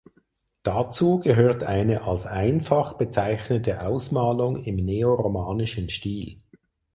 [0.63, 6.41] Dazu gehört eine als „einfach“ bezeichnete Ausmalung im neoromanischen Stil.